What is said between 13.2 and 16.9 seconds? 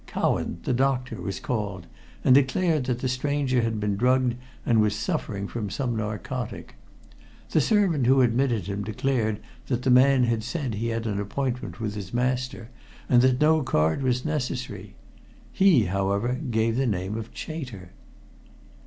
that no card was necessary. He, however, gave the